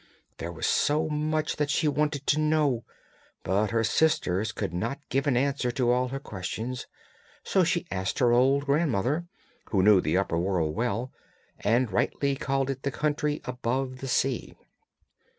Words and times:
There 0.39 0.51
was 0.51 0.65
so 0.65 1.07
much 1.09 1.57
that 1.57 1.69
she 1.69 1.87
wanted 1.87 2.25
to 2.25 2.39
know, 2.39 2.83
but 3.43 3.69
her 3.69 3.83
sisters 3.83 4.51
could 4.51 4.73
not 4.73 4.97
give 5.09 5.27
an 5.27 5.37
answer 5.37 5.69
to 5.73 5.91
all 5.91 6.07
her 6.07 6.19
questions, 6.19 6.87
so 7.43 7.63
she 7.63 7.85
asked 7.91 8.17
her 8.17 8.31
old 8.31 8.65
grandmother, 8.65 9.27
who 9.65 9.83
knew 9.83 10.01
the 10.01 10.17
upper 10.17 10.39
world 10.39 10.73
well, 10.73 11.11
and 11.59 11.91
rightly 11.91 12.35
called 12.35 12.71
it 12.71 12.81
the 12.81 12.89
country 12.89 13.41
above 13.45 13.97
the 13.99 14.07
sea. 14.07 14.55